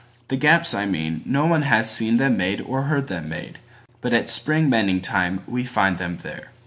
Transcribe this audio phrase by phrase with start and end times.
[0.29, 3.59] The gaps I mean, No one has seen them made or heard them made,
[4.01, 6.47] But at spring mending time we find them there.